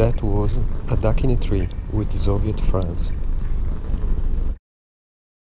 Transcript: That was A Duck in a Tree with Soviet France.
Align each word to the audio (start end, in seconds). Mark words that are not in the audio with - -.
That 0.00 0.22
was 0.22 0.56
A 0.88 0.96
Duck 0.96 1.24
in 1.24 1.28
a 1.28 1.36
Tree 1.36 1.68
with 1.92 2.18
Soviet 2.18 2.58
France. 2.58 3.12